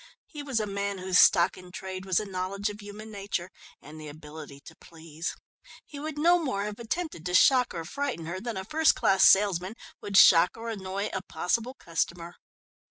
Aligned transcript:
He 0.25 0.41
was 0.41 0.59
a 0.59 0.65
man 0.65 0.97
whose 0.97 1.19
stock 1.19 1.59
in 1.59 1.71
trade 1.71 2.05
was 2.07 2.19
a 2.19 2.25
knowledge 2.25 2.71
of 2.71 2.81
human 2.81 3.11
nature, 3.11 3.51
and 3.83 4.01
the 4.01 4.07
ability 4.07 4.59
to 4.61 4.75
please. 4.77 5.35
He 5.85 5.99
would 5.99 6.17
no 6.17 6.39
more 6.39 6.63
have 6.63 6.79
attempted 6.79 7.23
to 7.23 7.35
shock 7.35 7.71
or 7.75 7.85
frighten 7.85 8.25
her, 8.25 8.39
than 8.41 8.57
a 8.57 8.65
first 8.65 8.95
class 8.95 9.23
salesman 9.23 9.75
would 10.01 10.17
shock 10.17 10.57
or 10.57 10.69
annoy 10.71 11.09
a 11.13 11.21
possible 11.21 11.75
customer. 11.75 12.37